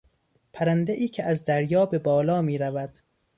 پرندهای 0.53 1.07
که 1.07 1.23
از 1.23 1.45
دریا 1.45 1.85
به 1.85 1.99
بالا 1.99 2.41
میرود 2.41 2.97